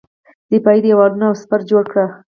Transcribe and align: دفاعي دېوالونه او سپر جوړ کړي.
دفاعي 0.51 0.79
دېوالونه 0.85 1.25
او 1.29 1.35
سپر 1.41 1.61
جوړ 1.69 1.83
کړي. 1.91 2.05